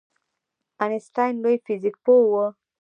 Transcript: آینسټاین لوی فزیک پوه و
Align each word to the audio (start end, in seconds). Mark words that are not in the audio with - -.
آینسټاین 0.83 1.33
لوی 1.43 1.55
فزیک 1.65 1.95
پوه 2.03 2.23
و 2.31 2.35